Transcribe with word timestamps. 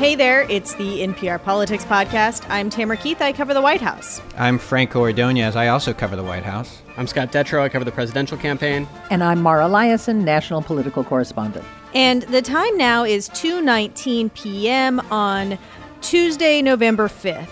Hey 0.00 0.14
there, 0.14 0.46
it's 0.48 0.72
the 0.76 1.00
NPR 1.00 1.42
Politics 1.42 1.84
Podcast. 1.84 2.48
I'm 2.48 2.70
Tamara 2.70 2.96
Keith. 2.96 3.20
I 3.20 3.34
cover 3.34 3.52
the 3.52 3.60
White 3.60 3.82
House. 3.82 4.22
I'm 4.38 4.56
Franco 4.56 5.02
Ordoñez. 5.02 5.56
I 5.56 5.68
also 5.68 5.92
cover 5.92 6.16
the 6.16 6.24
White 6.24 6.42
House. 6.42 6.80
I'm 6.96 7.06
Scott 7.06 7.30
Detrow. 7.30 7.60
I 7.60 7.68
cover 7.68 7.84
the 7.84 7.92
presidential 7.92 8.38
campaign. 8.38 8.88
And 9.10 9.22
I'm 9.22 9.42
Mara 9.42 9.66
Liasson, 9.66 10.22
national 10.22 10.62
political 10.62 11.04
correspondent. 11.04 11.66
And 11.94 12.22
the 12.22 12.40
time 12.40 12.78
now 12.78 13.04
is 13.04 13.28
2:19 13.28 14.32
p.m. 14.32 15.00
on 15.10 15.58
Tuesday, 16.00 16.62
November 16.62 17.06
5th. 17.06 17.50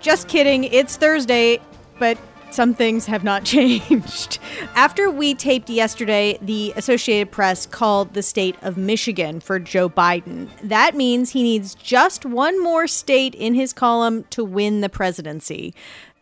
Just 0.00 0.26
kidding, 0.26 0.64
it's 0.64 0.96
Thursday, 0.96 1.60
but 2.00 2.18
some 2.50 2.74
things 2.74 3.06
have 3.06 3.24
not 3.24 3.44
changed. 3.44 4.38
After 4.74 5.10
we 5.10 5.34
taped 5.34 5.70
yesterday, 5.70 6.38
the 6.40 6.72
Associated 6.76 7.30
Press 7.30 7.66
called 7.66 8.14
the 8.14 8.22
state 8.22 8.56
of 8.62 8.76
Michigan 8.76 9.40
for 9.40 9.58
Joe 9.58 9.88
Biden. 9.88 10.48
That 10.62 10.94
means 10.94 11.30
he 11.30 11.42
needs 11.42 11.74
just 11.74 12.24
one 12.24 12.62
more 12.62 12.86
state 12.86 13.34
in 13.34 13.54
his 13.54 13.72
column 13.72 14.24
to 14.30 14.44
win 14.44 14.80
the 14.80 14.88
presidency. 14.88 15.74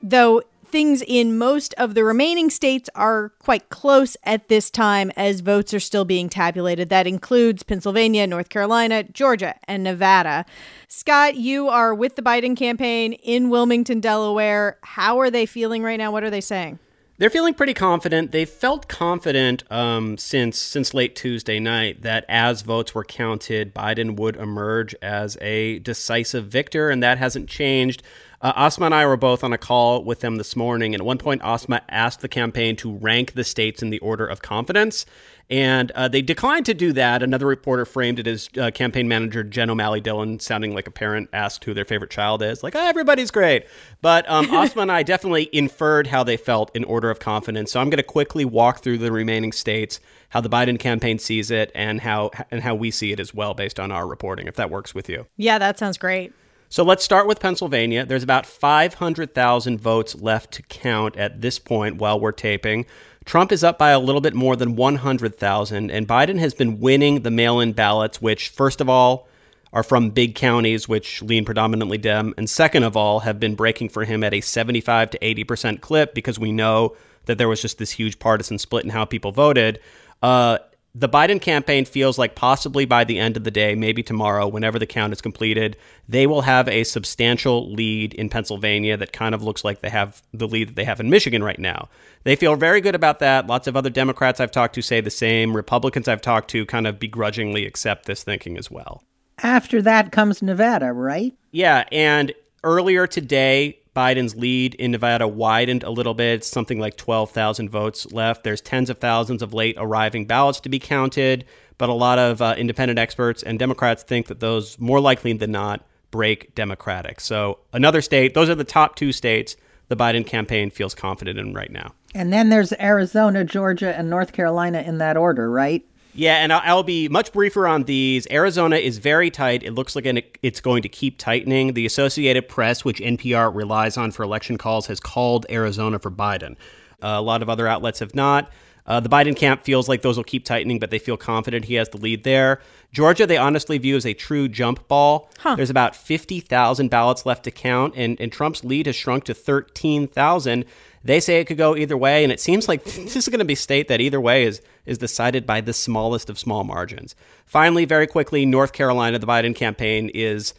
Though 0.03 0.43
things 0.69 1.03
in 1.07 1.39
most 1.39 1.75
of 1.75 1.95
the 1.95 2.05
remaining 2.05 2.51
states 2.51 2.91
are 2.95 3.31
quite 3.39 3.69
close 3.69 4.17
at 4.25 4.49
this 4.49 4.71
time 4.71 5.11
as 5.17 5.41
votes 5.41 5.73
are 5.73 5.81
still 5.81 6.05
being 6.05 6.29
tabulated. 6.29 6.89
That 6.89 7.07
includes 7.07 7.63
Pennsylvania, 7.63 8.27
North 8.27 8.49
Carolina, 8.49 9.03
Georgia, 9.05 9.55
and 9.69 9.85
Nevada. 9.85 10.45
Scott, 10.89 11.37
you 11.37 11.69
are 11.69 11.95
with 11.95 12.17
the 12.17 12.23
Biden 12.23 12.57
campaign 12.57 13.13
in 13.15 13.51
Wilmington, 13.51 14.01
Delaware. 14.01 14.79
How 14.83 15.19
are 15.21 15.31
they 15.31 15.47
feeling 15.47 15.83
right 15.83 15.97
now? 15.97 16.11
What 16.11 16.25
are 16.25 16.31
they 16.31 16.41
saying? 16.41 16.79
They're 17.19 17.31
feeling 17.31 17.55
pretty 17.55 17.73
confident. 17.73 18.33
They 18.33 18.45
felt 18.45 18.89
confident 18.89 19.65
um, 19.73 20.19
since 20.19 20.59
since 20.59 20.93
late 20.93 21.17
Tuesday 21.17 21.59
night 21.59 22.03
that 22.03 22.27
as 22.29 22.61
votes 22.61 22.95
were 22.95 23.05
counted, 23.05 23.75
Biden 23.75 24.19
would 24.19 24.37
emerge 24.37 24.95
as 25.01 25.39
a 25.41 25.79
decisive 25.79 26.47
victor, 26.49 26.91
and 26.91 27.03
that 27.03 27.17
hasn't 27.17 27.49
changed. 27.49 28.03
Uh, 28.47 28.53
Asma 28.55 28.87
and 28.87 28.95
I 28.95 29.05
were 29.05 29.17
both 29.17 29.43
on 29.43 29.53
a 29.53 29.59
call 29.59 30.05
with 30.05 30.21
them 30.21 30.37
this 30.37 30.55
morning, 30.55 30.95
and 30.95 31.01
at 31.01 31.05
one 31.05 31.19
point, 31.19 31.41
Asma 31.43 31.83
asked 31.89 32.21
the 32.21 32.29
campaign 32.29 32.77
to 32.77 32.95
rank 32.95 33.33
the 33.33 33.43
states 33.43 33.83
in 33.83 33.91
the 33.91 33.99
order 33.99 34.25
of 34.25 34.41
confidence, 34.41 35.05
and 35.51 35.91
uh, 35.97 36.07
they 36.07 36.23
declined 36.23 36.65
to 36.67 36.73
do 36.75 36.93
that. 36.93 37.25
Another 37.25 37.45
reporter 37.45 37.85
framed 37.85 38.21
it 38.21 38.29
as 38.29 38.49
uh, 38.57 38.71
campaign 38.71 39.09
manager 39.09 39.43
Jen 39.43 39.69
O'Malley 39.69 40.01
Dillon, 40.01 40.39
sounding 40.39 40.77
like 40.77 40.87
a 40.87 40.93
parent 40.93 41.29
asked 41.33 41.65
who 41.65 41.75
their 41.75 41.85
favorite 41.85 42.13
child 42.13 42.41
is, 42.41 42.63
like, 42.63 42.77
oh, 42.77 42.87
everybody's 42.87 43.33
great. 43.33 43.67
But 44.01 44.31
um, 44.31 44.45
Asma 44.53 44.83
and 44.83 44.93
I 44.93 45.03
definitely 45.03 45.51
inferred 45.53 46.07
how 46.07 46.23
they 46.23 46.37
felt 46.37 46.71
in 46.73 46.85
order 46.85 47.11
of 47.11 47.19
confidence. 47.19 47.73
So 47.73 47.81
I'm 47.81 47.91
going 47.91 47.97
to 47.97 48.05
quickly 48.05 48.45
walk 48.45 48.79
through 48.79 48.99
the 48.99 49.11
remaining 49.11 49.51
states, 49.51 49.99
how 50.29 50.41
the 50.41 50.49
Biden 50.49 50.79
campaign 50.79 51.19
sees 51.19 51.51
it, 51.51 51.73
and 51.75 52.01
how 52.01 52.31
and 52.53 52.63
how 52.63 52.77
we 52.77 52.93
see 52.93 53.11
it 53.11 53.19
as 53.19 53.35
well, 53.35 53.55
based 53.55 53.81
on 53.81 53.91
our 53.91 54.07
reporting. 54.07 54.47
If 54.47 54.55
that 54.55 54.71
works 54.71 54.95
with 54.95 55.09
you. 55.09 55.27
Yeah, 55.37 55.59
that 55.59 55.81
sounds 55.81 55.99
great. 55.99 56.33
So 56.69 56.83
let's 56.83 57.05
start 57.05 57.29
with 57.29 57.41
Pennsylvania. 57.41 58.05
There's 58.05 58.25
about 58.25 58.45
500,000 58.45 59.81
votes 59.81 60.15
left 60.17 60.53
to 60.53 60.63
count 60.63 61.17
at 61.17 61.41
this 61.41 61.59
point 61.59 61.97
while 61.97 62.19
we're 62.19 62.33
taping. 62.33 62.87
Trump 63.25 63.53
is 63.53 63.63
up 63.63 63.79
by 63.79 63.91
a 63.91 64.01
little 64.01 64.21
bit 64.21 64.35
more 64.35 64.57
than 64.57 64.77
100,000, 64.77 65.91
and 65.91 66.09
Biden 66.09 66.39
has 66.39 66.55
been 66.55 66.81
winning 66.81 67.23
the 67.23 67.31
mail 67.31 67.61
in 67.61 67.73
ballots, 67.73 68.21
which, 68.21 68.49
first 68.49 68.81
of 68.81 68.89
all, 68.89 69.29
are 69.73 69.83
from 69.83 70.11
big 70.11 70.35
counties, 70.35 70.89
which 70.89 71.23
lean 71.23 71.45
predominantly 71.45 71.99
Dem, 71.99 72.35
and 72.37 72.49
second 72.49 72.83
of 72.83 72.97
all, 72.97 73.21
have 73.21 73.39
been 73.39 73.55
breaking 73.55 73.89
for 73.89 74.05
him 74.05 74.25
at 74.25 74.35
a 74.35 74.41
75 74.41 75.11
to 75.11 75.19
80% 75.19 75.81
clip 75.81 76.15
because 76.15 76.39
we 76.39 76.53
know 76.53 76.97
that 77.27 77.39
there 77.39 77.49
was 77.49 77.61
just 77.61 77.79
this 77.79 77.91
huge 77.91 78.19
partisan 78.19 78.59
split 78.59 78.85
in 78.85 78.91
how 78.91 79.05
people 79.05 79.33
voted. 79.33 79.81
Uh, 80.23 80.59
the 80.99 81.11
Biden 81.11 81.39
campaign 81.39 81.85
feels 81.85 82.17
like 82.17 82.35
possibly 82.35 82.87
by 82.87 83.05
the 83.05 83.19
end 83.19 83.37
of 83.37 83.45
the 83.45 83.51
day, 83.51 83.75
maybe 83.75 84.03
tomorrow, 84.03 84.49
whenever 84.49 84.79
the 84.79 84.87
count 84.87 85.13
is 85.13 85.21
completed, 85.21 85.77
they 86.09 86.27
will 86.27 86.41
have 86.41 86.69
a 86.69 86.85
substantial 86.85 87.71
lead 87.71 88.15
in 88.15 88.31
Pennsylvania 88.31 88.97
that 88.97 89.13
kind 89.13 89.35
of 89.35 89.43
looks 89.43 89.63
like 89.63 89.83
they 89.83 89.91
have 89.91 90.23
the 90.33 90.49
lead 90.49 90.69
that 90.69 90.77
they 90.77 90.85
have 90.85 90.99
in 90.99 91.11
Michigan 91.11 91.45
right 91.45 91.59
now. 91.59 91.91
They 92.25 92.35
feel 92.35 92.57
very 92.57 92.81
good 92.81 92.95
about 92.95 93.19
that. 93.19 93.47
Lots 93.47 93.67
of 93.67 93.77
other 93.77 93.91
Democrats 93.91 94.41
I've 94.41 94.51
talked 94.51 94.75
to 94.77 94.83
say 94.83 95.03
the 95.03 95.11
same. 95.11 95.55
Republicans 95.55 96.09
I've 96.09 96.23
talked 96.23 96.49
to 96.53 96.65
kind 96.65 96.87
of 96.87 96.99
begrudgingly 96.99 97.67
accept 97.67 98.07
this 98.07 98.23
thinking 98.23 98.57
as 98.57 98.71
well. 98.71 99.03
After 99.43 99.83
that 99.83 100.13
comes 100.13 100.41
Nevada, 100.41 100.95
right? 100.95 101.35
Yeah. 101.51 101.85
And 101.93 102.33
earlier 102.65 103.07
today, 103.07 103.81
Biden's 103.97 104.37
lead 104.37 104.75
in 104.75 104.91
Nevada 104.91 105.27
widened 105.27 105.83
a 105.83 105.91
little 105.91 106.13
bit, 106.13 106.45
something 106.45 106.79
like 106.79 106.97
12,000 106.97 107.71
votes 107.71 108.13
left. 108.13 108.45
There's 108.45 108.61
tens 108.61 108.91
of 108.91 108.99
thousands 108.99 109.41
of 109.41 109.55
late 109.55 109.77
arriving 109.79 110.27
ballots 110.27 110.61
to 110.61 110.69
be 110.69 110.79
counted, 110.79 111.47
but 111.79 111.89
a 111.89 111.95
lot 111.95 112.19
of 112.19 112.43
uh, 112.43 112.55
independent 112.59 112.99
experts 112.99 113.43
and 113.43 113.59
Democrats 113.59 114.03
think 114.03 114.27
that 114.27 114.41
those 114.41 114.79
more 114.79 115.01
likely 115.01 115.33
than 115.33 115.51
not 115.51 115.85
break 116.11 116.55
Democratic. 116.55 117.21
So, 117.21 117.59
another 117.73 118.03
state, 118.03 118.35
those 118.35 118.51
are 118.51 118.55
the 118.55 118.65
top 118.65 118.97
two 118.97 119.13
states 119.13 119.57
the 119.89 119.97
Biden 119.97 120.27
campaign 120.27 120.71
feels 120.71 120.95
confident 120.95 121.39
in 121.39 121.55
right 121.55 121.71
now. 121.71 121.95
And 122.15 122.33
then 122.33 122.49
there's 122.49 122.73
Arizona, 122.75 123.45
Georgia, 123.45 123.97
and 123.97 124.11
North 124.11 124.33
Carolina 124.33 124.81
in 124.81 124.99
that 124.99 125.17
order, 125.17 125.51
right? 125.51 125.85
Yeah, 126.17 126.37
and 126.37 126.53
I'll 126.53 126.83
be 126.83 127.09
much 127.09 127.33
briefer 127.33 127.67
on 127.67 127.85
these. 127.85 128.27
Arizona 128.31 128.77
is 128.77 128.99
very 128.99 129.31
tight. 129.31 129.63
It 129.63 129.73
looks 129.73 129.95
like 129.95 130.07
it's 130.43 130.61
going 130.61 130.83
to 130.83 130.89
keep 130.89 131.19
tightening. 131.19 131.75
The 131.75 131.85
Associated 131.85 132.49
Press, 132.49 132.85
which 132.85 133.01
NPR 133.01 133.55
relies 133.55 133.97
on 133.97 134.11
for 134.11 134.23
election 134.23 134.57
calls, 134.57 134.87
has 134.87 134.99
called 134.99 135.45
Arizona 135.51 135.99
for 135.99 136.11
Biden. 136.11 136.57
Uh, 137.03 137.09
a 137.19 137.23
lot 137.23 137.43
of 137.43 137.51
other 137.51 137.69
outlets 137.69 137.99
have 137.99 138.15
not. 138.15 138.51
Uh, 138.87 139.01
the 139.01 139.09
Biden 139.09 139.37
camp 139.37 139.65
feels 139.65 139.89
like 139.89 140.03
those 140.03 140.17
will 140.17 140.25
keep 140.25 140.45
tightening, 140.45 140.79
but 140.79 140.91
they 140.91 140.99
feel 140.99 141.17
confident 141.17 141.65
he 141.65 141.75
has 141.75 141.89
the 141.89 141.97
lead 141.99 142.25
there. 142.25 142.61
Georgia, 142.93 143.27
they 143.27 143.37
honestly 143.37 143.79
view 143.79 143.97
as 143.97 144.07
a 144.07 144.15
true 144.15 144.49
jump 144.49 144.87
ball. 144.89 145.29
Huh. 145.39 145.57
There's 145.57 145.71
about 145.71 145.97
50,000 145.97 146.89
ballots 146.89 147.27
left 147.27 147.45
to 147.45 147.51
count, 147.51 147.95
and, 147.97 148.19
and 148.21 148.33
Trump's 148.33 148.65
lead 148.65 148.87
has 148.87 148.95
shrunk 148.95 149.25
to 149.25 149.35
13,000. 149.35 150.65
They 151.07 151.21
say 151.21 151.41
it 151.41 151.47
could 151.47 151.57
go 151.57 151.77
either 151.77 151.97
way, 151.97 152.23
and 152.23 152.33
it 152.33 152.41
seems 152.41 152.69
like 152.69 152.85
this 152.85 153.17
is 153.17 153.29
going 153.29 153.39
to 153.39 153.45
be 153.45 153.55
state 153.55 153.89
that 153.89 154.01
either 154.01 154.21
way 154.21 154.45
is 154.45 154.61
is 154.85 154.99
decided 154.99 155.47
by 155.47 155.61
the 155.61 155.73
smallest 155.73 156.31
of 156.31 156.39
small 156.39 156.65
margins. 156.65 157.15
Finally, 157.45 157.85
very 157.85 158.07
quickly, 158.07 158.47
North 158.47 158.73
Carolina, 158.73 159.19
the 159.19 159.27
Biden 159.27 159.55
campaign 159.55 160.11
is 160.15 160.55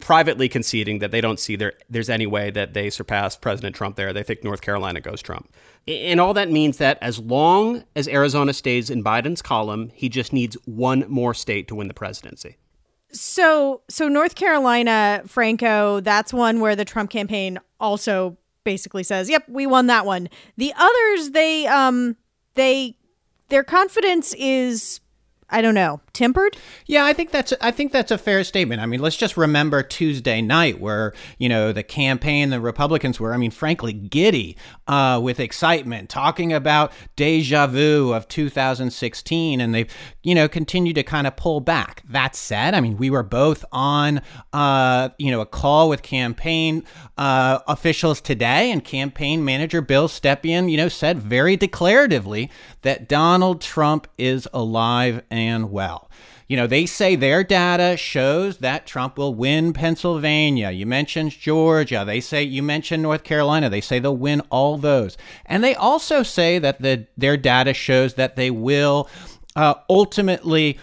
privately 0.00 0.48
conceding 0.48 0.98
that 0.98 1.10
they 1.12 1.20
don't 1.20 1.38
see 1.38 1.56
there 1.56 1.72
there's 1.88 2.10
any 2.10 2.26
way 2.26 2.50
that 2.50 2.74
they 2.74 2.90
surpass 2.90 3.36
President 3.36 3.74
Trump 3.74 3.96
there. 3.96 4.12
They 4.12 4.22
think 4.22 4.44
North 4.44 4.60
Carolina 4.60 5.00
goes 5.00 5.22
Trump. 5.22 5.52
And 5.86 6.20
all 6.20 6.34
that 6.34 6.50
means 6.50 6.78
that 6.78 6.98
as 7.00 7.18
long 7.18 7.84
as 7.94 8.08
Arizona 8.08 8.52
stays 8.52 8.90
in 8.90 9.04
Biden's 9.04 9.42
column, 9.42 9.90
he 9.94 10.08
just 10.08 10.32
needs 10.32 10.56
one 10.64 11.04
more 11.08 11.34
state 11.34 11.68
to 11.68 11.74
win 11.74 11.88
the 11.88 11.94
presidency. 11.94 12.56
So, 13.12 13.82
so 13.88 14.08
North 14.08 14.34
Carolina, 14.34 15.22
Franco, 15.26 16.00
that's 16.00 16.32
one 16.32 16.60
where 16.60 16.74
the 16.74 16.84
Trump 16.84 17.10
campaign 17.10 17.60
also 17.78 18.36
basically 18.64 19.02
says, 19.02 19.28
"Yep, 19.28 19.48
we 19.48 19.66
won 19.66 19.86
that 19.86 20.06
one." 20.06 20.28
The 20.56 20.72
others, 20.76 21.30
they 21.30 21.66
um 21.66 22.16
they 22.54 22.96
their 23.48 23.64
confidence 23.64 24.34
is 24.38 25.00
I 25.50 25.62
don't 25.62 25.74
know, 25.74 26.00
tempered? 26.14 26.56
Yeah, 26.86 27.04
I 27.04 27.12
think 27.12 27.30
that's 27.30 27.52
I 27.60 27.70
think 27.70 27.92
that's 27.92 28.10
a 28.10 28.18
fair 28.18 28.44
statement. 28.44 28.80
I 28.80 28.86
mean, 28.86 29.00
let's 29.00 29.16
just 29.16 29.36
remember 29.36 29.82
Tuesday 29.82 30.40
night 30.40 30.80
where 30.80 31.12
you 31.38 31.48
know 31.48 31.72
the 31.72 31.82
campaign, 31.82 32.50
the 32.50 32.60
Republicans 32.60 33.20
were, 33.20 33.34
I 33.34 33.36
mean, 33.36 33.50
frankly, 33.50 33.92
giddy 33.92 34.56
uh, 34.86 35.20
with 35.22 35.40
excitement, 35.40 36.08
talking 36.08 36.52
about 36.52 36.92
deja 37.16 37.66
vu 37.66 38.12
of 38.12 38.28
2016, 38.28 39.60
and 39.60 39.74
they've 39.74 39.92
you 40.22 40.34
know 40.34 40.48
continued 40.48 40.94
to 40.94 41.02
kind 41.02 41.26
of 41.26 41.36
pull 41.36 41.60
back. 41.60 42.02
That 42.08 42.34
said, 42.34 42.74
I 42.74 42.80
mean, 42.80 42.96
we 42.96 43.10
were 43.10 43.22
both 43.22 43.64
on 43.72 44.22
uh, 44.52 45.10
you 45.18 45.30
know 45.30 45.40
a 45.40 45.46
call 45.46 45.88
with 45.88 46.02
campaign 46.02 46.84
uh, 47.18 47.58
officials 47.66 48.20
today, 48.20 48.70
and 48.70 48.84
campaign 48.84 49.44
manager 49.44 49.82
Bill 49.82 50.08
Stepien, 50.08 50.70
you 50.70 50.76
know, 50.76 50.88
said 50.88 51.18
very 51.18 51.56
declaratively 51.56 52.48
that 52.82 53.08
Donald 53.08 53.60
Trump 53.60 54.06
is 54.16 54.48
alive 54.52 55.22
and 55.30 55.70
well. 55.70 56.03
You 56.46 56.56
know, 56.56 56.66
they 56.66 56.86
say 56.86 57.16
their 57.16 57.42
data 57.42 57.96
shows 57.96 58.58
that 58.58 58.86
Trump 58.86 59.16
will 59.16 59.34
win 59.34 59.72
Pennsylvania. 59.72 60.70
You 60.70 60.86
mentioned 60.86 61.32
Georgia. 61.32 62.04
They 62.06 62.20
say 62.20 62.42
you 62.42 62.62
mentioned 62.62 63.02
North 63.02 63.24
Carolina. 63.24 63.70
They 63.70 63.80
say 63.80 63.98
they'll 63.98 64.16
win 64.16 64.42
all 64.50 64.76
those. 64.76 65.16
And 65.46 65.64
they 65.64 65.74
also 65.74 66.22
say 66.22 66.58
that 66.58 66.82
the 66.82 67.06
their 67.16 67.36
data 67.36 67.72
shows 67.72 68.14
that 68.14 68.36
they 68.36 68.50
will 68.50 69.08
uh, 69.56 69.74
ultimately 69.88 70.78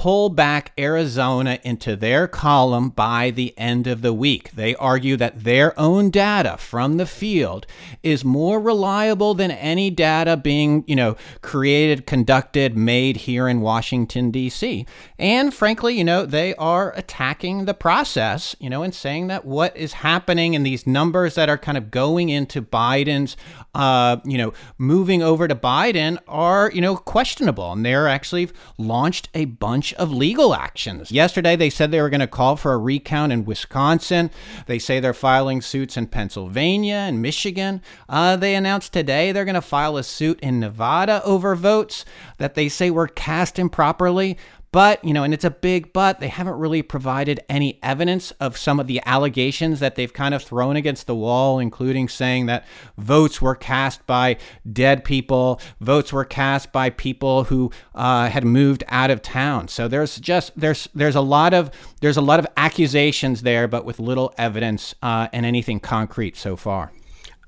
pull 0.00 0.30
back 0.30 0.72
Arizona 0.78 1.58
into 1.62 1.94
their 1.94 2.26
column 2.26 2.88
by 2.88 3.30
the 3.30 3.52
end 3.58 3.86
of 3.86 4.00
the 4.00 4.14
week. 4.14 4.50
They 4.52 4.74
argue 4.76 5.14
that 5.18 5.44
their 5.44 5.78
own 5.78 6.08
data 6.08 6.56
from 6.56 6.96
the 6.96 7.04
field 7.04 7.66
is 8.02 8.24
more 8.24 8.62
reliable 8.62 9.34
than 9.34 9.50
any 9.50 9.90
data 9.90 10.38
being, 10.38 10.84
you 10.86 10.96
know, 10.96 11.18
created, 11.42 12.06
conducted, 12.06 12.78
made 12.78 13.18
here 13.18 13.46
in 13.46 13.60
Washington 13.60 14.30
D.C. 14.30 14.86
And 15.18 15.52
frankly, 15.52 15.98
you 15.98 16.04
know, 16.04 16.24
they 16.24 16.54
are 16.54 16.96
attacking 16.96 17.66
the 17.66 17.74
process, 17.74 18.56
you 18.58 18.70
know, 18.70 18.82
and 18.82 18.94
saying 18.94 19.26
that 19.26 19.44
what 19.44 19.76
is 19.76 19.92
happening 19.92 20.54
in 20.54 20.62
these 20.62 20.86
numbers 20.86 21.34
that 21.34 21.50
are 21.50 21.58
kind 21.58 21.76
of 21.76 21.90
going 21.90 22.30
into 22.30 22.62
Biden's 22.62 23.36
uh, 23.74 24.16
you 24.24 24.36
know, 24.36 24.52
moving 24.78 25.22
over 25.22 25.46
to 25.46 25.54
Biden 25.54 26.18
are, 26.26 26.70
you 26.74 26.80
know, 26.80 26.96
questionable. 26.96 27.72
And 27.72 27.84
they're 27.84 28.08
actually 28.08 28.50
launched 28.78 29.28
a 29.34 29.44
bunch 29.44 29.89
bunch 29.90 30.00
of 30.00 30.16
legal 30.16 30.54
actions. 30.54 31.10
Yesterday, 31.10 31.56
they 31.56 31.70
said 31.70 31.90
they 31.90 32.00
were 32.00 32.10
going 32.10 32.20
to 32.20 32.26
call 32.26 32.56
for 32.56 32.72
a 32.72 32.78
recount 32.78 33.32
in 33.32 33.44
Wisconsin. 33.44 34.30
They 34.66 34.78
say 34.78 35.00
they're 35.00 35.14
filing 35.14 35.60
suits 35.62 35.96
in 35.96 36.06
Pennsylvania 36.06 36.94
and 36.94 37.22
Michigan. 37.22 37.82
Uh, 38.08 38.36
they 38.36 38.54
announced 38.54 38.92
today 38.92 39.32
they're 39.32 39.44
going 39.44 39.54
to 39.54 39.60
file 39.60 39.96
a 39.96 40.02
suit 40.02 40.38
in 40.40 40.60
Nevada 40.60 41.22
over 41.24 41.54
votes 41.56 42.04
that 42.38 42.54
they 42.54 42.68
say 42.68 42.90
were 42.90 43.08
cast 43.08 43.58
improperly. 43.58 44.38
But, 44.72 45.04
you 45.04 45.12
know, 45.12 45.24
and 45.24 45.34
it's 45.34 45.44
a 45.44 45.50
big 45.50 45.92
but, 45.92 46.20
they 46.20 46.28
haven't 46.28 46.58
really 46.58 46.82
provided 46.82 47.40
any 47.48 47.80
evidence 47.82 48.30
of 48.32 48.56
some 48.56 48.78
of 48.78 48.86
the 48.86 49.02
allegations 49.04 49.80
that 49.80 49.96
they've 49.96 50.12
kind 50.12 50.32
of 50.32 50.44
thrown 50.44 50.76
against 50.76 51.08
the 51.08 51.14
wall, 51.14 51.58
including 51.58 52.08
saying 52.08 52.46
that 52.46 52.64
votes 52.96 53.42
were 53.42 53.56
cast 53.56 54.06
by 54.06 54.36
dead 54.70 55.02
people, 55.02 55.60
votes 55.80 56.12
were 56.12 56.24
cast 56.24 56.70
by 56.70 56.88
people 56.88 57.44
who 57.44 57.72
uh, 57.96 58.28
had 58.28 58.44
moved 58.44 58.84
out 58.88 59.10
of 59.10 59.22
town. 59.22 59.66
So 59.66 59.88
there's 59.88 60.20
just 60.20 60.52
there's 60.56 60.88
there's 60.94 61.16
a 61.16 61.20
lot 61.20 61.52
of 61.52 61.70
there's 62.00 62.16
a 62.16 62.22
lot 62.22 62.38
of 62.38 62.46
accusations 62.56 63.42
there, 63.42 63.66
but 63.66 63.84
with 63.84 63.98
little 63.98 64.32
evidence 64.38 64.94
uh, 65.02 65.26
and 65.32 65.44
anything 65.44 65.80
concrete 65.80 66.36
so 66.36 66.54
far. 66.54 66.92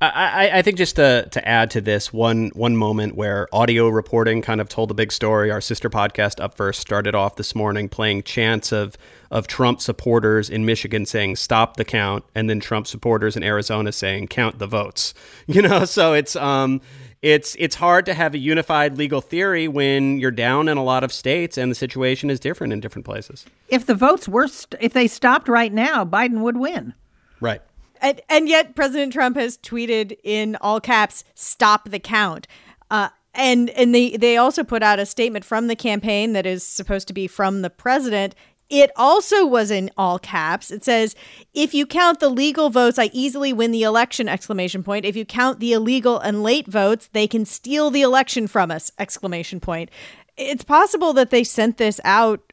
I, 0.05 0.59
I, 0.59 0.63
think 0.63 0.79
just 0.79 0.97
to, 0.97 1.29
to 1.31 1.49
add 1.49 1.71
to 1.73 1.81
this 1.81 2.13
one 2.13 2.51
one 2.55 2.77
moment 2.77 3.15
where 3.15 3.49
audio 3.53 3.89
reporting 3.89 4.43
kind 4.43 4.61
of 4.61 4.69
told 4.69 4.91
a 4.91 4.95
big 4.95 5.13
story. 5.13 5.53
Our 5.53 5.61
sister 5.61 5.89
podcast 5.89 6.43
Up 6.43 6.57
First 6.57 6.81
started 6.81 7.15
off 7.15 7.37
this 7.37 7.55
morning 7.55 7.89
playing 7.89 8.25
chants 8.25 8.73
of 8.73 8.97
of 9.31 9.47
Trump 9.47 9.81
supporters 9.81 10.51
in 10.51 10.65
Michigan 10.65 11.07
saying 11.07 11.37
"Stop 11.37 11.77
the 11.77 11.85
count," 11.85 12.25
and 12.35 12.51
then 12.51 12.59
Trump 12.59 12.89
supporters 12.89 13.37
in 13.37 13.45
Arizona 13.45 13.93
saying 13.93 14.27
"Count 14.27 14.59
the 14.59 14.67
votes." 14.67 15.15
You 15.47 15.61
know, 15.61 15.85
so 15.85 16.15
it's 16.15 16.35
um 16.35 16.81
it's 17.21 17.55
it's 17.59 17.77
hard 17.77 18.07
to 18.07 18.15
have 18.15 18.35
a 18.35 18.39
unified 18.39 18.97
legal 18.97 19.21
theory 19.21 19.69
when 19.69 20.19
you're 20.19 20.31
down 20.31 20.69
in 20.69 20.77
a 20.77 20.85
lot 20.85 21.05
of 21.05 21.13
states 21.13 21.59
and 21.59 21.71
the 21.71 21.75
situation 21.75 22.31
is 22.31 22.41
different 22.41 22.73
in 22.73 22.81
different 22.81 23.05
places. 23.05 23.45
If 23.69 23.87
the 23.87 23.95
votes 23.95 24.29
were 24.29 24.49
st- 24.49 24.83
if 24.83 24.93
they 24.93 25.07
stopped 25.07 25.49
right 25.49 25.73
now, 25.73 26.05
Biden 26.05 26.41
would 26.41 26.57
win. 26.57 26.95
Right. 27.41 27.61
And, 28.03 28.21
and 28.29 28.49
yet, 28.49 28.75
President 28.75 29.13
Trump 29.13 29.37
has 29.37 29.57
tweeted 29.57 30.19
in 30.25 30.57
all 30.61 30.81
caps, 30.81 31.25
"Stop 31.35 31.89
the 31.89 32.01
count." 32.01 32.49
Uh, 32.91 33.09
and 33.35 33.71
and 33.71 33.95
they 33.95 34.17
they 34.17 34.37
also 34.37 34.65
put 34.65 34.83
out 34.83 34.99
a 34.99 35.07
statement 35.07 35.45
from 35.45 35.69
the 35.69 35.77
campaign 35.77 36.33
that 36.35 36.45
is 36.45 36.67
supposed 36.67 37.09
to 37.09 37.15
be 37.15 37.27
from 37.27 37.63
the 37.63 37.71
president. 37.71 38.35
It 38.69 38.91
also 38.97 39.45
was 39.47 39.71
in 39.71 39.91
all 39.97 40.19
caps. 40.19 40.71
It 40.71 40.85
says, 40.85 41.15
"If 41.55 41.75
you 41.75 41.87
count 41.87 42.21
the 42.21 42.29
legal 42.29 42.71
votes, 42.71 42.99
I 42.99 43.11
easily 43.13 43.53
win 43.53 43.71
the 43.71 43.85
election!" 43.85 44.29
Exclamation 44.29 44.83
point. 44.83 45.05
If 45.05 45.17
you 45.17 45.25
count 45.25 45.61
the 45.61 45.73
illegal 45.73 46.19
and 46.19 46.43
late 46.43 46.67
votes, 46.67 47.09
they 47.13 47.27
can 47.27 47.45
steal 47.45 47.91
the 47.91 48.03
election 48.03 48.49
from 48.49 48.71
us! 48.71 48.91
Exclamation 48.99 49.61
point. 49.61 49.91
It's 50.37 50.65
possible 50.65 51.13
that 51.13 51.31
they 51.31 51.45
sent 51.45 51.77
this 51.77 52.01
out 52.05 52.53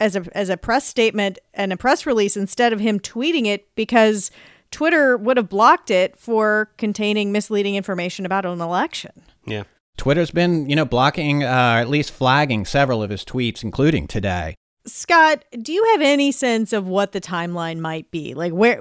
as 0.00 0.16
a 0.16 0.24
as 0.36 0.48
a 0.48 0.56
press 0.56 0.86
statement 0.86 1.38
and 1.54 1.72
a 1.72 1.76
press 1.76 2.04
release 2.04 2.36
instead 2.36 2.72
of 2.72 2.80
him 2.80 2.98
tweeting 2.98 3.46
it 3.46 3.68
because 3.74 4.30
Twitter 4.70 5.16
would 5.16 5.36
have 5.36 5.48
blocked 5.48 5.90
it 5.90 6.18
for 6.18 6.70
containing 6.76 7.32
misleading 7.32 7.74
information 7.74 8.26
about 8.26 8.44
an 8.44 8.60
election. 8.60 9.12
Yeah. 9.46 9.64
Twitter's 9.96 10.30
been, 10.30 10.68
you 10.68 10.76
know, 10.76 10.84
blocking, 10.84 11.42
uh, 11.42 11.78
at 11.80 11.88
least 11.88 12.12
flagging 12.12 12.64
several 12.64 13.02
of 13.02 13.10
his 13.10 13.24
tweets, 13.24 13.62
including 13.62 14.06
today. 14.06 14.54
Scott, 14.86 15.44
do 15.60 15.72
you 15.72 15.84
have 15.92 16.00
any 16.00 16.32
sense 16.32 16.72
of 16.72 16.86
what 16.86 17.12
the 17.12 17.20
timeline 17.20 17.78
might 17.78 18.10
be? 18.10 18.34
Like 18.34 18.52
where, 18.52 18.78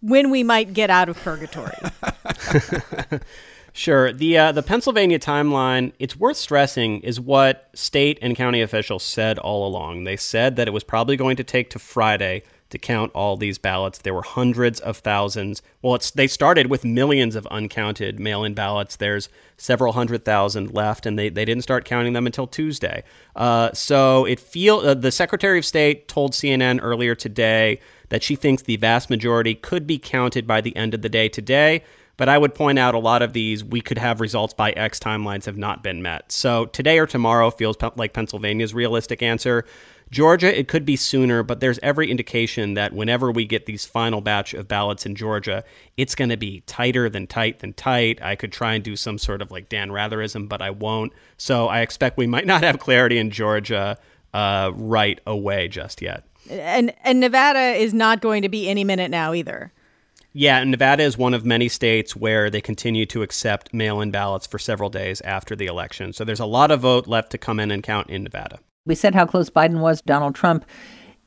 when 0.00 0.30
we 0.30 0.42
might 0.42 0.74
get 0.74 0.90
out 0.90 1.08
of 1.08 1.16
purgatory? 1.16 1.76
Sure. 3.72 4.12
The 4.12 4.36
uh, 4.36 4.52
the 4.52 4.62
Pennsylvania 4.62 5.18
timeline, 5.18 5.92
it's 5.98 6.14
worth 6.14 6.36
stressing, 6.36 7.00
is 7.00 7.18
what 7.18 7.70
state 7.74 8.18
and 8.20 8.36
county 8.36 8.60
officials 8.60 9.02
said 9.02 9.38
all 9.38 9.66
along. 9.66 10.04
They 10.04 10.16
said 10.16 10.56
that 10.56 10.68
it 10.68 10.72
was 10.72 10.84
probably 10.84 11.16
going 11.16 11.36
to 11.36 11.44
take 11.44 11.70
to 11.70 11.78
Friday 11.78 12.42
to 12.72 12.78
count 12.78 13.12
all 13.14 13.36
these 13.36 13.58
ballots. 13.58 13.98
There 13.98 14.14
were 14.14 14.22
hundreds 14.22 14.80
of 14.80 14.96
thousands. 14.98 15.62
Well, 15.82 15.98
they 16.14 16.26
started 16.26 16.66
with 16.66 16.84
millions 16.84 17.36
of 17.36 17.46
uncounted 17.50 18.18
mail-in 18.18 18.54
ballots. 18.54 18.96
There's 18.96 19.28
several 19.56 19.92
hundred 19.92 20.24
thousand 20.24 20.72
left, 20.72 21.06
and 21.06 21.18
they, 21.18 21.28
they 21.28 21.44
didn't 21.44 21.62
start 21.62 21.84
counting 21.84 22.14
them 22.14 22.26
until 22.26 22.46
Tuesday. 22.46 23.04
Uh, 23.36 23.70
so 23.72 24.24
it 24.24 24.40
feel 24.40 24.78
uh, 24.78 24.94
the 24.94 25.12
Secretary 25.12 25.58
of 25.58 25.64
State 25.64 26.08
told 26.08 26.32
CNN 26.32 26.80
earlier 26.82 27.14
today 27.14 27.78
that 28.08 28.22
she 28.22 28.36
thinks 28.36 28.62
the 28.62 28.76
vast 28.76 29.10
majority 29.10 29.54
could 29.54 29.86
be 29.86 29.98
counted 29.98 30.46
by 30.46 30.60
the 30.60 30.74
end 30.76 30.94
of 30.94 31.02
the 31.02 31.08
day 31.08 31.28
today. 31.28 31.84
But 32.16 32.28
I 32.28 32.38
would 32.38 32.54
point 32.54 32.78
out 32.78 32.94
a 32.94 32.98
lot 32.98 33.22
of 33.22 33.32
these 33.32 33.64
we 33.64 33.80
could 33.80 33.98
have 33.98 34.20
results 34.20 34.54
by 34.54 34.72
X 34.72 34.98
timelines 34.98 35.46
have 35.46 35.56
not 35.56 35.82
been 35.82 36.02
met. 36.02 36.30
So 36.30 36.66
today 36.66 36.98
or 36.98 37.06
tomorrow 37.06 37.50
feels 37.50 37.76
pe- 37.76 37.90
like 37.96 38.12
Pennsylvania's 38.12 38.74
realistic 38.74 39.22
answer. 39.22 39.64
Georgia, 40.12 40.56
it 40.56 40.68
could 40.68 40.84
be 40.84 40.94
sooner, 40.94 41.42
but 41.42 41.60
there's 41.60 41.78
every 41.82 42.10
indication 42.10 42.74
that 42.74 42.92
whenever 42.92 43.32
we 43.32 43.46
get 43.46 43.64
these 43.64 43.86
final 43.86 44.20
batch 44.20 44.52
of 44.52 44.68
ballots 44.68 45.06
in 45.06 45.14
Georgia, 45.14 45.64
it's 45.96 46.14
going 46.14 46.28
to 46.28 46.36
be 46.36 46.60
tighter 46.66 47.08
than 47.08 47.26
tight 47.26 47.60
than 47.60 47.72
tight. 47.72 48.20
I 48.20 48.36
could 48.36 48.52
try 48.52 48.74
and 48.74 48.84
do 48.84 48.94
some 48.94 49.16
sort 49.16 49.40
of 49.40 49.50
like 49.50 49.70
Dan 49.70 49.88
Ratherism, 49.88 50.50
but 50.50 50.60
I 50.60 50.68
won't. 50.68 51.14
So 51.38 51.66
I 51.66 51.80
expect 51.80 52.18
we 52.18 52.26
might 52.26 52.46
not 52.52 52.62
have 52.62 52.78
clarity 52.78 53.16
in 53.16 53.30
Georgia 53.30 53.96
uh, 54.34 54.70
right 54.74 55.18
away 55.26 55.68
just 55.68 56.02
yet. 56.02 56.24
And 56.50 56.92
and 57.04 57.18
Nevada 57.18 57.78
is 57.78 57.94
not 57.94 58.20
going 58.20 58.42
to 58.42 58.50
be 58.50 58.68
any 58.68 58.84
minute 58.84 59.10
now 59.10 59.32
either. 59.32 59.72
Yeah, 60.34 60.62
Nevada 60.64 61.04
is 61.04 61.16
one 61.16 61.32
of 61.32 61.46
many 61.46 61.68
states 61.68 62.14
where 62.14 62.50
they 62.50 62.60
continue 62.60 63.06
to 63.06 63.22
accept 63.22 63.72
mail 63.72 64.02
in 64.02 64.10
ballots 64.10 64.46
for 64.46 64.58
several 64.58 64.90
days 64.90 65.22
after 65.22 65.56
the 65.56 65.66
election. 65.66 66.12
So 66.12 66.24
there's 66.24 66.40
a 66.40 66.46
lot 66.46 66.70
of 66.70 66.80
vote 66.80 67.06
left 67.06 67.30
to 67.30 67.38
come 67.38 67.58
in 67.58 67.70
and 67.70 67.82
count 67.82 68.10
in 68.10 68.24
Nevada. 68.24 68.58
We 68.84 68.96
said 68.96 69.14
how 69.14 69.26
close 69.26 69.48
Biden 69.48 69.78
was. 69.78 70.02
Donald 70.02 70.34
Trump 70.34 70.64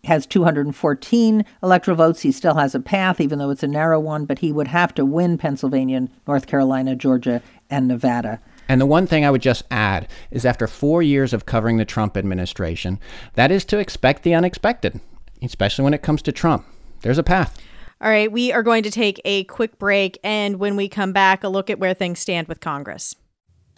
has 0.04 0.26
214 0.26 1.46
electoral 1.64 1.96
votes. 1.96 2.22
He 2.22 2.34
still 2.34 2.56
has 2.56 2.76
a 2.76 2.82
path, 2.82 3.22
even 3.22 3.40
though 3.40 3.50
it's 3.50 3.64
a 3.64 3.68
narrow 3.68 3.98
one, 3.98 4.26
but 4.26 4.40
he 4.40 4.52
would 4.52 4.68
have 4.68 4.94
to 4.96 5.06
win 5.06 5.38
Pennsylvania, 5.38 6.10
North 6.28 6.48
Carolina, 6.48 6.98
Georgia, 6.98 7.42
and 7.70 7.88
Nevada. 7.88 8.42
And 8.68 8.82
the 8.82 8.86
one 8.86 9.08
thing 9.08 9.24
I 9.24 9.32
would 9.32 9.42
just 9.42 9.64
add 9.72 10.10
is 10.32 10.46
after 10.46 10.68
four 10.68 11.02
years 11.02 11.32
of 11.32 11.46
covering 11.46 11.78
the 11.78 11.86
Trump 11.86 12.18
administration, 12.18 13.00
that 13.36 13.52
is 13.52 13.64
to 13.66 13.80
expect 13.80 14.24
the 14.24 14.34
unexpected, 14.34 15.00
especially 15.42 15.86
when 15.86 15.94
it 15.94 16.04
comes 16.04 16.22
to 16.24 16.34
Trump. 16.34 16.66
There's 17.02 17.18
a 17.18 17.24
path. 17.24 17.58
All 18.02 18.10
right, 18.10 18.30
we 18.30 18.52
are 18.52 18.64
going 18.64 18.84
to 18.84 18.92
take 18.92 19.22
a 19.24 19.46
quick 19.46 19.80
break. 19.80 20.18
And 20.26 20.60
when 20.60 20.76
we 20.76 20.90
come 20.90 21.14
back, 21.14 21.46
a 21.46 21.48
look 21.48 21.70
at 21.70 21.80
where 21.80 21.94
things 21.94 22.20
stand 22.20 22.50
with 22.50 22.60
Congress. 22.60 23.16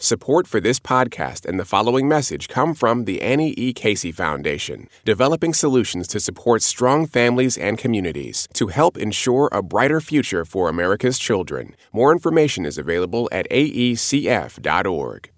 Support 0.00 0.46
for 0.46 0.60
this 0.60 0.78
podcast 0.78 1.44
and 1.44 1.58
the 1.58 1.64
following 1.64 2.06
message 2.06 2.46
come 2.46 2.72
from 2.72 3.04
the 3.04 3.20
Annie 3.20 3.52
E. 3.56 3.72
Casey 3.72 4.12
Foundation, 4.12 4.88
developing 5.04 5.52
solutions 5.52 6.06
to 6.08 6.20
support 6.20 6.62
strong 6.62 7.04
families 7.04 7.58
and 7.58 7.76
communities 7.76 8.46
to 8.52 8.68
help 8.68 8.96
ensure 8.96 9.48
a 9.50 9.60
brighter 9.60 10.00
future 10.00 10.44
for 10.44 10.68
America's 10.68 11.18
children. 11.18 11.74
More 11.92 12.12
information 12.12 12.64
is 12.64 12.78
available 12.78 13.28
at 13.32 13.50
aecf.org. 13.50 15.30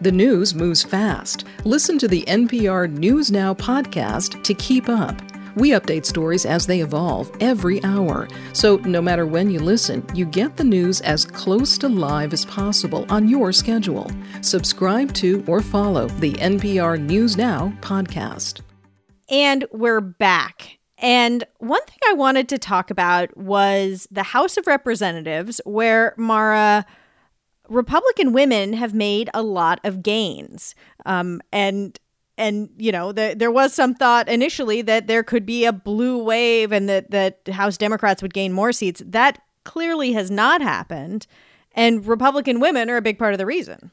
The 0.00 0.12
news 0.12 0.54
moves 0.54 0.82
fast. 0.82 1.44
Listen 1.64 1.98
to 1.98 2.08
the 2.08 2.22
NPR 2.22 2.90
News 2.90 3.30
Now 3.30 3.52
podcast 3.52 4.42
to 4.44 4.54
keep 4.54 4.88
up. 4.88 5.20
We 5.56 5.70
update 5.70 6.04
stories 6.04 6.44
as 6.44 6.66
they 6.66 6.80
evolve 6.80 7.30
every 7.40 7.82
hour. 7.84 8.28
So 8.52 8.76
no 8.78 9.00
matter 9.00 9.26
when 9.26 9.50
you 9.50 9.60
listen, 9.60 10.04
you 10.14 10.24
get 10.24 10.56
the 10.56 10.64
news 10.64 11.00
as 11.02 11.24
close 11.24 11.78
to 11.78 11.88
live 11.88 12.32
as 12.32 12.44
possible 12.44 13.06
on 13.08 13.28
your 13.28 13.52
schedule. 13.52 14.10
Subscribe 14.40 15.12
to 15.14 15.44
or 15.46 15.60
follow 15.60 16.08
the 16.08 16.32
NPR 16.32 17.00
News 17.00 17.36
Now 17.36 17.72
podcast. 17.80 18.62
And 19.28 19.64
we're 19.70 20.00
back. 20.00 20.78
And 20.98 21.44
one 21.58 21.82
thing 21.86 21.98
I 22.08 22.14
wanted 22.14 22.48
to 22.48 22.58
talk 22.58 22.90
about 22.90 23.36
was 23.36 24.08
the 24.10 24.22
House 24.22 24.56
of 24.56 24.66
Representatives, 24.66 25.60
where 25.64 26.14
Mara. 26.16 26.86
Republican 27.70 28.34
women 28.34 28.74
have 28.74 28.92
made 28.92 29.30
a 29.32 29.40
lot 29.40 29.80
of 29.84 30.02
gains. 30.02 30.74
Um, 31.06 31.40
and 31.50 31.98
and 32.36 32.68
you 32.76 32.92
know 32.92 33.12
the, 33.12 33.34
there 33.36 33.50
was 33.50 33.74
some 33.74 33.94
thought 33.94 34.28
initially 34.28 34.82
that 34.82 35.06
there 35.06 35.22
could 35.22 35.46
be 35.46 35.64
a 35.64 35.72
blue 35.72 36.22
wave 36.22 36.72
and 36.72 36.88
that 36.88 37.10
that 37.10 37.46
House 37.48 37.76
Democrats 37.76 38.22
would 38.22 38.34
gain 38.34 38.52
more 38.52 38.72
seats. 38.72 39.02
That 39.04 39.40
clearly 39.64 40.12
has 40.12 40.30
not 40.30 40.60
happened, 40.60 41.26
and 41.72 42.06
Republican 42.06 42.60
women 42.60 42.90
are 42.90 42.96
a 42.96 43.02
big 43.02 43.18
part 43.18 43.34
of 43.34 43.38
the 43.38 43.46
reason. 43.46 43.90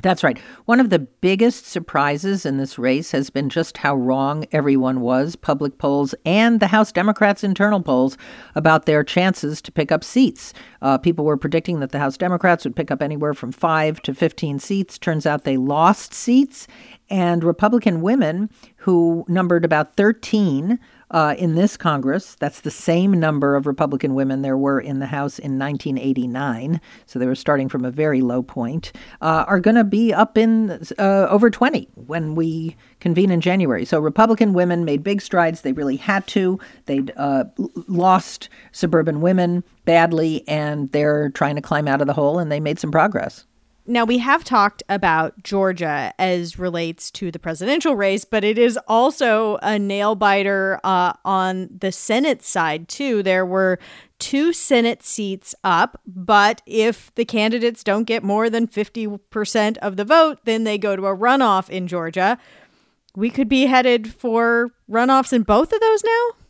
That's 0.00 0.24
right. 0.24 0.38
One 0.64 0.80
of 0.80 0.88
the 0.88 0.98
biggest 0.98 1.66
surprises 1.66 2.46
in 2.46 2.56
this 2.56 2.78
race 2.78 3.10
has 3.10 3.28
been 3.28 3.50
just 3.50 3.76
how 3.76 3.94
wrong 3.94 4.46
everyone 4.50 5.02
was, 5.02 5.36
public 5.36 5.76
polls 5.76 6.14
and 6.24 6.60
the 6.60 6.68
House 6.68 6.92
Democrats' 6.92 7.44
internal 7.44 7.82
polls, 7.82 8.16
about 8.54 8.86
their 8.86 9.04
chances 9.04 9.60
to 9.62 9.70
pick 9.70 9.92
up 9.92 10.02
seats. 10.02 10.54
Uh, 10.80 10.96
people 10.96 11.26
were 11.26 11.36
predicting 11.36 11.80
that 11.80 11.92
the 11.92 11.98
House 11.98 12.16
Democrats 12.16 12.64
would 12.64 12.74
pick 12.74 12.90
up 12.90 13.02
anywhere 13.02 13.34
from 13.34 13.52
5 13.52 14.00
to 14.02 14.14
15 14.14 14.58
seats. 14.58 14.98
Turns 14.98 15.26
out 15.26 15.44
they 15.44 15.58
lost 15.58 16.14
seats. 16.14 16.66
And 17.10 17.44
Republican 17.44 18.00
women, 18.00 18.48
who 18.76 19.26
numbered 19.28 19.64
about 19.64 19.96
13 19.96 20.78
uh, 21.12 21.34
in 21.38 21.54
this 21.54 21.76
Congress. 21.76 22.34
That's 22.36 22.62
the 22.62 22.70
same 22.70 23.12
number 23.12 23.54
of 23.54 23.66
Republican 23.66 24.14
women 24.14 24.42
there 24.42 24.56
were 24.56 24.80
in 24.80 24.98
the 24.98 25.06
House 25.06 25.38
in 25.38 25.58
1989. 25.58 26.80
So 27.06 27.18
they 27.18 27.26
were 27.26 27.34
starting 27.34 27.68
from 27.68 27.84
a 27.84 27.90
very 27.90 28.22
low 28.22 28.42
point. 28.42 28.92
Uh, 29.20 29.44
are 29.46 29.60
going 29.60 29.76
to 29.76 29.84
be 29.84 30.12
up 30.12 30.36
in 30.36 30.82
uh, 30.98 31.26
over 31.28 31.50
20 31.50 31.88
when 31.94 32.34
we 32.34 32.76
convene 33.00 33.30
in 33.30 33.40
January. 33.40 33.84
So 33.84 34.00
Republican 34.00 34.54
women 34.54 34.84
made 34.84 35.02
big 35.02 35.20
strides. 35.20 35.60
They 35.60 35.72
really 35.72 35.96
had 35.96 36.26
to. 36.28 36.58
They'd 36.86 37.12
uh, 37.16 37.44
lost 37.86 38.48
suburban 38.72 39.20
women 39.20 39.62
badly, 39.84 40.46
and 40.48 40.90
they're 40.92 41.30
trying 41.30 41.56
to 41.56 41.62
climb 41.62 41.86
out 41.86 42.00
of 42.00 42.06
the 42.06 42.12
hole, 42.14 42.38
and 42.38 42.50
they 42.50 42.60
made 42.60 42.78
some 42.78 42.90
progress. 42.90 43.44
Now, 43.84 44.04
we 44.04 44.18
have 44.18 44.44
talked 44.44 44.84
about 44.88 45.42
Georgia 45.42 46.12
as 46.16 46.56
relates 46.56 47.10
to 47.12 47.32
the 47.32 47.40
presidential 47.40 47.96
race, 47.96 48.24
but 48.24 48.44
it 48.44 48.56
is 48.56 48.78
also 48.86 49.58
a 49.60 49.76
nail 49.76 50.14
biter 50.14 50.78
uh, 50.84 51.14
on 51.24 51.68
the 51.76 51.90
Senate 51.90 52.44
side, 52.44 52.88
too. 52.88 53.24
There 53.24 53.44
were 53.44 53.80
two 54.20 54.52
Senate 54.52 55.02
seats 55.02 55.52
up, 55.64 56.00
but 56.06 56.62
if 56.64 57.12
the 57.16 57.24
candidates 57.24 57.82
don't 57.82 58.04
get 58.04 58.22
more 58.22 58.48
than 58.48 58.68
50% 58.68 59.78
of 59.78 59.96
the 59.96 60.04
vote, 60.04 60.38
then 60.44 60.62
they 60.62 60.78
go 60.78 60.94
to 60.94 61.06
a 61.06 61.16
runoff 61.16 61.68
in 61.68 61.88
Georgia. 61.88 62.38
We 63.16 63.30
could 63.30 63.48
be 63.48 63.66
headed 63.66 64.14
for 64.14 64.70
runoffs 64.88 65.32
in 65.32 65.42
both 65.42 65.72
of 65.72 65.80
those 65.80 66.04
now? 66.04 66.41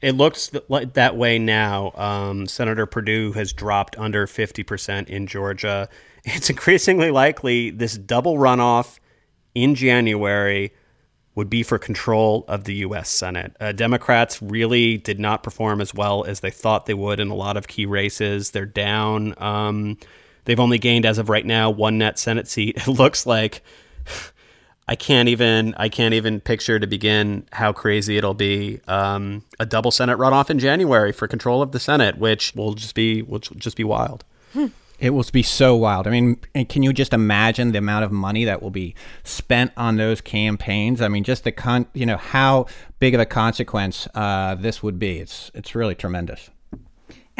It 0.00 0.16
looks 0.16 0.50
like 0.68 0.94
that 0.94 1.16
way 1.16 1.38
now. 1.38 1.92
Um, 1.94 2.46
Senator 2.46 2.86
Perdue 2.86 3.32
has 3.32 3.52
dropped 3.52 3.98
under 3.98 4.26
50% 4.26 5.08
in 5.08 5.26
Georgia 5.26 5.88
it's 6.24 6.50
increasingly 6.50 7.10
likely 7.10 7.70
this 7.70 7.96
double 7.96 8.36
runoff 8.36 8.98
in 9.54 9.74
January 9.74 10.72
would 11.34 11.48
be 11.48 11.62
for 11.62 11.78
control 11.78 12.44
of 12.48 12.64
the 12.64 12.74
U.S. 12.76 13.08
Senate. 13.08 13.56
Uh, 13.60 13.72
Democrats 13.72 14.42
really 14.42 14.98
did 14.98 15.18
not 15.18 15.42
perform 15.42 15.80
as 15.80 15.94
well 15.94 16.24
as 16.24 16.40
they 16.40 16.50
thought 16.50 16.86
they 16.86 16.94
would 16.94 17.20
in 17.20 17.30
a 17.30 17.34
lot 17.34 17.56
of 17.56 17.68
key 17.68 17.86
races. 17.86 18.50
They're 18.50 18.66
down. 18.66 19.34
Um, 19.38 19.96
they've 20.44 20.60
only 20.60 20.78
gained, 20.78 21.06
as 21.06 21.18
of 21.18 21.28
right 21.28 21.46
now, 21.46 21.70
one 21.70 21.98
net 21.98 22.18
Senate 22.18 22.48
seat. 22.48 22.76
It 22.86 22.88
looks 22.88 23.26
like. 23.26 23.62
I 24.90 24.96
can't 24.96 25.28
even 25.28 25.72
I 25.76 25.88
can't 25.88 26.14
even 26.14 26.40
picture 26.40 26.80
to 26.80 26.86
begin 26.86 27.46
how 27.52 27.72
crazy 27.72 28.16
it'll 28.16 28.34
be. 28.34 28.80
Um, 28.88 29.44
a 29.60 29.64
double 29.64 29.92
Senate 29.92 30.18
runoff 30.18 30.50
in 30.50 30.58
January 30.58 31.12
for 31.12 31.28
control 31.28 31.62
of 31.62 31.70
the 31.70 31.78
Senate, 31.78 32.18
which 32.18 32.56
will 32.56 32.74
just 32.74 32.96
be 32.96 33.22
will 33.22 33.38
just 33.38 33.76
be 33.76 33.84
wild. 33.84 34.24
Hmm. 34.52 34.66
It 34.98 35.10
will 35.10 35.24
be 35.32 35.44
so 35.44 35.76
wild. 35.76 36.08
I 36.08 36.10
mean, 36.10 36.40
can 36.68 36.82
you 36.82 36.92
just 36.92 37.14
imagine 37.14 37.70
the 37.70 37.78
amount 37.78 38.04
of 38.04 38.10
money 38.10 38.44
that 38.44 38.60
will 38.60 38.70
be 38.70 38.96
spent 39.22 39.70
on 39.76 39.96
those 39.96 40.20
campaigns? 40.20 41.00
I 41.00 41.06
mean, 41.06 41.22
just 41.22 41.44
the 41.44 41.52
con, 41.52 41.86
you 41.94 42.04
know, 42.04 42.16
how 42.16 42.66
big 42.98 43.14
of 43.14 43.20
a 43.20 43.26
consequence 43.26 44.08
uh, 44.16 44.56
this 44.56 44.82
would 44.82 44.98
be. 44.98 45.20
It's 45.20 45.52
it's 45.54 45.76
really 45.76 45.94
tremendous. 45.94 46.50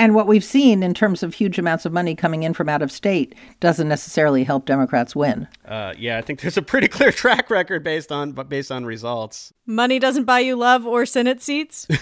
And 0.01 0.15
what 0.15 0.27
we've 0.27 0.43
seen 0.43 0.83
in 0.83 0.95
terms 0.95 1.23
of 1.23 1.35
huge 1.35 1.59
amounts 1.59 1.85
of 1.85 1.93
money 1.93 2.15
coming 2.15 2.43
in 2.43 2.55
from 2.55 2.71
out 2.71 2.81
of 2.81 2.91
state 2.91 3.35
doesn't 3.61 3.87
necessarily 3.87 4.45
help 4.45 4.65
Democrats 4.65 5.15
win. 5.15 5.47
Uh, 5.67 5.93
yeah, 5.99 6.17
I 6.17 6.23
think 6.23 6.41
there's 6.41 6.57
a 6.57 6.63
pretty 6.63 6.89
clear 6.97 7.13
track 7.13 7.51
record 7.51 7.85
based 7.85 8.11
on 8.11 8.33
based 8.33 8.73
on 8.73 8.87
results. 8.87 9.53
Money 9.67 9.99
doesn't 9.99 10.25
buy 10.25 10.41
you 10.41 10.57
love 10.57 10.87
or 10.87 11.05
Senate 11.05 11.43
seats. 11.43 11.87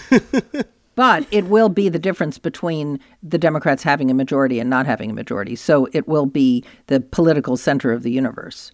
But 0.95 1.25
it 1.31 1.45
will 1.45 1.69
be 1.69 1.87
the 1.87 1.97
difference 1.97 2.37
between 2.37 2.99
the 3.23 3.37
Democrats 3.37 3.83
having 3.83 4.11
a 4.11 4.13
majority 4.13 4.59
and 4.59 4.69
not 4.69 4.85
having 4.85 5.11
a 5.11 5.13
majority. 5.13 5.55
So 5.55 5.87
it 5.93 6.09
will 6.09 6.25
be 6.25 6.61
the 6.87 6.99
political 6.99 7.55
center 7.55 7.93
of 7.93 8.03
the 8.03 8.11
universe 8.11 8.73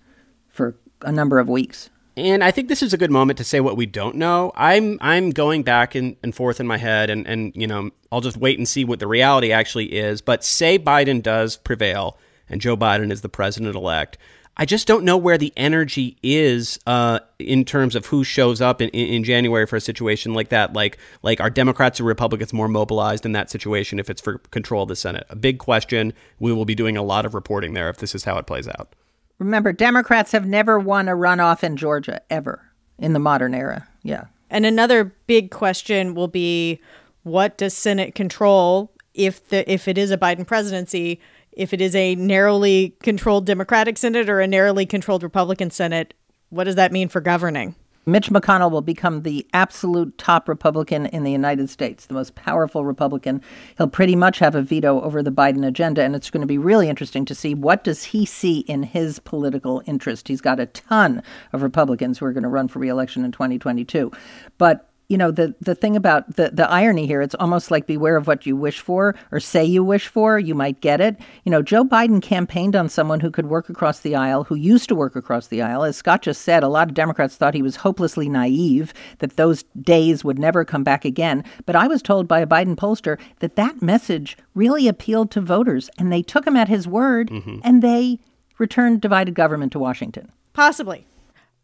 for 0.50 0.75
a 1.03 1.12
number 1.12 1.38
of 1.38 1.48
weeks. 1.50 1.91
And 2.17 2.43
I 2.43 2.51
think 2.51 2.69
this 2.69 2.81
is 2.81 2.93
a 2.93 2.98
good 2.98 3.12
moment 3.12 3.38
to 3.38 3.43
say 3.43 3.60
what 3.60 3.75
we 3.75 3.86
don't 3.86 4.15
know. 4.15 4.53
I'm 4.55 4.98
I'm 5.01 5.31
going 5.31 5.63
back 5.63 5.95
and, 5.95 6.15
and 6.24 6.34
forth 6.34 6.60
in 6.60 6.67
my 6.67 6.77
head 6.77 7.10
and, 7.10 7.27
and 7.27 7.51
you 7.55 7.67
know, 7.67 7.91
I'll 8.12 8.22
just 8.22 8.38
wait 8.38 8.57
and 8.57 8.67
see 8.67 8.86
what 8.86 9.00
the 9.00 9.07
reality 9.07 9.51
actually 9.51 9.93
is. 9.98 10.22
But 10.22 10.43
say 10.43 10.79
Biden 10.79 11.22
does 11.22 11.57
prevail 11.57 12.17
and 12.50 12.62
Joe 12.62 12.77
Biden 12.77 13.12
is 13.12 13.22
the 13.22 13.29
president 13.29 13.75
elect. 13.75 14.17
I 14.57 14.63
just 14.63 14.88
don't 14.88 15.03
know 15.03 15.17
where 15.17 15.38
the 15.38 15.51
energy 15.57 16.15
is 16.24 16.79
uh, 16.88 17.19
in 17.39 17.65
terms 17.65 17.93
of 17.93 18.05
who 18.05 18.24
shows 18.24 18.62
up 18.62 18.81
in, 18.81 18.88
in, 18.89 19.25
January 19.25 19.65
for 19.65 19.75
a 19.75 19.81
situation 19.81 20.34
like 20.34 20.48
that. 20.50 20.72
Like, 20.72 20.98
like 21.24 21.41
are 21.41 21.50
Democrats 21.50 22.00
or 22.00 22.05
Republicans 22.05 22.53
more 22.53 22.69
mobilized 22.69 23.25
in 23.25 23.34
that 23.34 23.50
situation 23.50 24.00
if 24.00 24.10
it's 24.10 24.22
for 24.22 24.38
control 24.38 24.84
of 24.84 24.88
the 24.88 24.95
Senate? 24.95 25.25
A 25.29 25.36
big 25.36 25.60
question. 25.60 26.13
We 26.39 26.53
will 26.53 26.63
be 26.63 26.75
doing 26.75 26.95
a 26.95 27.03
lot 27.03 27.25
of 27.25 27.34
reporting 27.34 27.74
there 27.74 27.89
if 27.89 27.98
this 27.98 28.15
is 28.15 28.24
how 28.24 28.38
it 28.38 28.48
plays 28.48 28.69
out. 28.69 28.95
Remember, 29.39 29.74
Democrats 29.74 30.32
have 30.32 30.46
never 30.46 30.80
won 30.80 31.08
a 31.08 31.13
runoff 31.13 31.63
in 31.63 31.77
Georgia 31.77 32.22
ever 32.30 32.72
in 32.98 33.13
the 33.13 33.20
modern 33.20 33.54
era. 33.54 33.88
Yeah. 34.04 34.25
And 34.50 34.65
another 34.65 35.15
big 35.27 35.51
question 35.51 36.15
will 36.15 36.27
be 36.27 36.80
what 37.24 37.58
does 37.58 37.74
Senate 37.74 38.15
control 38.15 38.92
if 39.13 39.50
the 39.50 39.70
if 39.72 39.88
it 39.88 39.98
is 39.98 40.12
a 40.12 40.18
Biden 40.18 40.46
presidency? 40.46 41.20
if 41.56 41.74
it 41.74 41.82
is 41.82 41.96
a 41.96 42.15
narrowly 42.15 42.96
controlled 43.01 43.46
Democratic 43.46 43.98
Senate 43.98 44.30
or 44.30 44.39
a 44.39 44.48
narrowly 44.48 44.86
controlled 44.86 45.24
Republican 45.24 45.72
Senate, 45.72 46.13
what 46.50 46.65
does 46.65 46.75
that 46.75 46.92
mean 46.92 47.08
for 47.08 47.22
governing? 47.22 47.75
Mitch 48.05 48.29
McConnell 48.29 48.69
will 48.69 48.81
become 48.81 49.24
the 49.24 49.47
absolute 49.53 50.17
top 50.17 50.47
Republican 50.47 51.07
in 51.07 51.24
the 51.24 51.31
United 51.31 51.69
States, 51.69 52.05
the 52.05 52.13
most 52.13 52.35
powerful 52.35 52.85
Republican. 52.85 53.41
He'll 53.77 53.88
pretty 53.88 54.15
much 54.15 54.39
have 54.39 54.53
a 54.53 54.62
veto 54.62 55.01
over 55.01 55.24
the 55.24 55.31
Biden 55.31 55.65
agenda, 55.65 56.03
and 56.03 56.15
it's 56.15 56.29
going 56.29 56.41
to 56.41 56.47
be 56.47 56.57
really 56.57 56.88
interesting 56.88 57.25
to 57.25 57.35
see 57.35 57.55
what 57.55 57.83
does 57.83 58.03
he 58.05 58.25
see 58.25 58.59
in 58.59 58.83
his 58.83 59.19
political 59.19 59.81
interest. 59.85 60.27
He's 60.27 60.41
got 60.41 60.59
a 60.59 60.67
ton 60.67 61.24
of 61.51 61.63
Republicans 61.63 62.19
who 62.19 62.25
are 62.25 62.33
going 62.33 62.43
to 62.43 62.50
run 62.50 62.67
for 62.67 62.79
reelection 62.79 63.25
in 63.25 63.31
2022. 63.31 64.12
But 64.57 64.89
you 65.07 65.17
know 65.17 65.31
the 65.31 65.55
the 65.62 65.75
thing 65.75 65.95
about 65.95 66.35
the 66.35 66.50
the 66.51 66.69
irony 66.69 67.05
here 67.05 67.21
it's 67.21 67.35
almost 67.35 67.71
like 67.71 67.85
beware 67.85 68.15
of 68.17 68.27
what 68.27 68.45
you 68.45 68.55
wish 68.55 68.79
for 68.79 69.15
or 69.31 69.39
say 69.39 69.63
you 69.63 69.83
wish 69.83 70.07
for 70.07 70.39
you 70.39 70.55
might 70.55 70.81
get 70.81 71.01
it. 71.01 71.17
You 71.43 71.51
know 71.51 71.62
joe 71.62 71.83
biden 71.83 72.21
campaigned 72.21 72.75
on 72.75 72.89
someone 72.89 73.19
who 73.19 73.31
could 73.31 73.47
work 73.47 73.69
across 73.69 74.00
the 74.00 74.15
aisle 74.15 74.45
who 74.45 74.55
used 74.55 74.89
to 74.89 74.95
work 74.95 75.15
across 75.15 75.47
the 75.47 75.62
aisle. 75.62 75.83
As 75.83 75.97
scott 75.97 76.21
just 76.21 76.41
said 76.41 76.63
a 76.63 76.67
lot 76.67 76.88
of 76.88 76.93
democrats 76.93 77.35
thought 77.35 77.53
he 77.53 77.62
was 77.62 77.77
hopelessly 77.77 78.29
naive 78.29 78.93
that 79.19 79.35
those 79.35 79.63
days 79.81 80.24
would 80.24 80.39
never 80.39 80.65
come 80.65 80.83
back 80.83 81.05
again. 81.05 81.43
But 81.65 81.75
i 81.75 81.88
was 81.88 82.01
told 82.01 82.27
by 82.27 82.39
a 82.39 82.47
biden 82.47 82.75
pollster 82.75 83.19
that 83.39 83.55
that 83.55 83.81
message 83.81 84.38
really 84.53 84.88
appealed 84.88 85.31
to 85.31 85.41
voters 85.41 85.89
and 85.97 86.12
they 86.12 86.21
took 86.21 86.47
him 86.47 86.55
at 86.55 86.69
his 86.69 86.88
word 86.88 87.29
mm-hmm. 87.29 87.59
and 87.63 87.81
they 87.81 88.19
returned 88.57 89.01
divided 89.01 89.35
government 89.35 89.71
to 89.74 89.79
washington. 89.79 90.31
Possibly. 90.53 91.05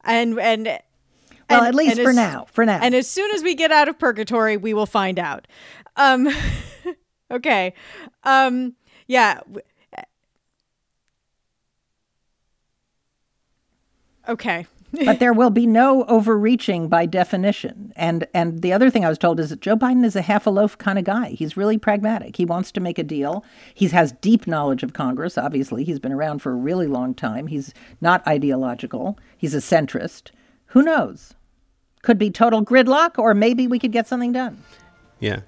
And 0.04 0.40
and 0.40 0.80
well, 1.52 1.60
and, 1.62 1.68
at 1.68 1.76
least 1.76 2.02
for 2.02 2.10
as, 2.10 2.16
now. 2.16 2.46
For 2.52 2.66
now. 2.66 2.80
And 2.82 2.96
as 2.96 3.08
soon 3.08 3.32
as 3.32 3.44
we 3.44 3.56
get 3.56 3.72
out 3.72 3.88
of 3.88 3.98
purgatory, 4.00 4.58
we 4.58 4.74
will 4.74 4.86
find 4.86 5.20
out. 5.20 5.48
Um, 5.96 6.30
okay. 7.32 7.74
Um, 8.24 8.76
yeah. 9.08 9.42
Okay. 14.28 14.66
but 15.06 15.20
there 15.20 15.32
will 15.32 15.50
be 15.50 15.66
no 15.66 16.04
overreaching 16.06 16.90
by 16.90 17.06
definition. 17.06 17.94
And 17.96 18.28
and 18.34 18.62
the 18.62 18.74
other 18.74 18.90
thing 18.90 19.06
I 19.06 19.10
was 19.10 19.18
told 19.18 19.40
is 19.40 19.50
that 19.50 19.62
Joe 19.62 19.78
Biden 19.78 20.04
is 20.04 20.18
a 20.18 20.22
half 20.22 20.46
a 20.46 20.50
loaf 20.50 20.78
kind 20.78 21.00
of 21.00 21.06
guy. 21.06 21.30
He's 21.30 21.56
really 21.56 21.78
pragmatic. 21.78 22.36
He 22.36 22.46
wants 22.46 22.72
to 22.74 22.82
make 22.82 23.00
a 23.00 23.04
deal. 23.04 23.46
He 23.74 23.88
has 23.88 24.12
deep 24.12 24.48
knowledge 24.48 24.84
of 24.84 24.94
Congress. 24.94 25.38
Obviously, 25.38 25.86
he's 25.86 26.00
been 26.00 26.12
around 26.12 26.40
for 26.40 26.52
a 26.52 26.56
really 26.56 26.88
long 26.88 27.14
time. 27.14 27.48
He's 27.48 27.74
not 28.02 28.26
ideological. 28.28 29.18
He's 29.38 29.56
a 29.56 29.60
centrist. 29.60 30.32
Who 30.68 30.82
knows? 30.82 31.36
Could 32.02 32.18
be 32.18 32.30
total 32.30 32.64
gridlock, 32.64 33.18
or 33.18 33.34
maybe 33.34 33.68
we 33.68 33.80
could 33.80 33.92
get 33.92 34.08
something 34.08 34.32
done. 34.32 34.64
Yeah. 35.20 35.42